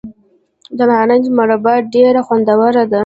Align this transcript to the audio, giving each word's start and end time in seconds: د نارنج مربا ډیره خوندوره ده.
د 0.77 0.79
نارنج 0.91 1.25
مربا 1.37 1.73
ډیره 1.93 2.21
خوندوره 2.27 2.83
ده. 2.91 2.99